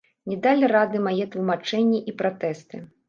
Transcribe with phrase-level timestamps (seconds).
[0.29, 2.81] Не далі рады мае тлумачэнні і пратэсты.